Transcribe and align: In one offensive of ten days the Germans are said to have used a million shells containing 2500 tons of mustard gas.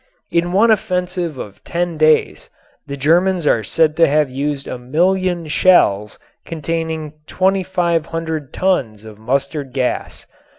In 0.31 0.51
one 0.51 0.71
offensive 0.71 1.37
of 1.37 1.63
ten 1.63 1.95
days 1.95 2.49
the 2.87 2.97
Germans 2.97 3.45
are 3.45 3.63
said 3.63 3.95
to 3.97 4.07
have 4.07 4.31
used 4.31 4.67
a 4.67 4.79
million 4.79 5.47
shells 5.47 6.17
containing 6.43 7.13
2500 7.27 8.51
tons 8.51 9.05
of 9.05 9.19
mustard 9.19 9.73
gas. 9.73 10.25